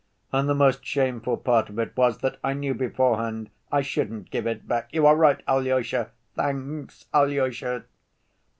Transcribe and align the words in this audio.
And 0.31 0.49
the 0.49 0.55
most 0.55 0.83
shameful 0.83 1.37
part 1.37 1.69
of 1.69 1.77
it 1.77 1.95
was 1.95 2.21
that 2.21 2.39
I 2.43 2.53
knew 2.53 2.73
beforehand 2.73 3.51
I 3.71 3.83
shouldn't 3.83 4.31
give 4.31 4.47
it 4.47 4.67
back! 4.67 4.89
You 4.91 5.05
are 5.05 5.15
right, 5.15 5.43
Alyosha! 5.47 6.09
Thanks, 6.35 7.05
Alyosha!" 7.13 7.83